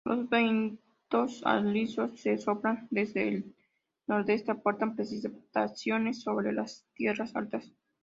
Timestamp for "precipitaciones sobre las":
4.95-6.87